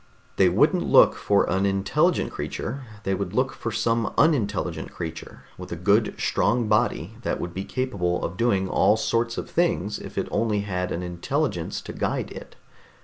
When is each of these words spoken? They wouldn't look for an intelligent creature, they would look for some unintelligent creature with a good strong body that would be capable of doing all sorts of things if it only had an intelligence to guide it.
They 0.37 0.49
wouldn't 0.49 0.83
look 0.87 1.13
for 1.13 1.47
an 1.47 1.63
intelligent 1.67 2.31
creature, 2.31 2.81
they 3.03 3.13
would 3.13 3.33
look 3.35 3.53
for 3.53 3.71
some 3.71 4.11
unintelligent 4.17 4.91
creature 4.91 5.43
with 5.59 5.71
a 5.71 5.75
good 5.75 6.15
strong 6.17 6.67
body 6.67 7.17
that 7.21 7.39
would 7.39 7.53
be 7.53 7.63
capable 7.65 8.25
of 8.25 8.35
doing 8.35 8.67
all 8.67 8.97
sorts 8.97 9.37
of 9.37 9.47
things 9.47 9.99
if 9.99 10.17
it 10.17 10.27
only 10.31 10.61
had 10.61 10.91
an 10.91 11.03
intelligence 11.03 11.81
to 11.81 11.93
guide 11.93 12.31
it. 12.31 12.55